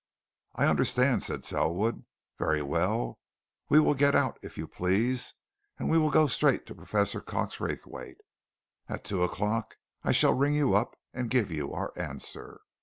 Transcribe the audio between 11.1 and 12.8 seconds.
and give you our answer."